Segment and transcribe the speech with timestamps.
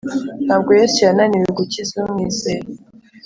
[0.45, 2.63] Ntabwo yesu yananiwe gukiza umwizeye